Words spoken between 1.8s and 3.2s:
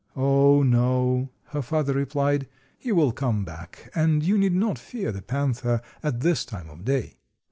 replied; "he will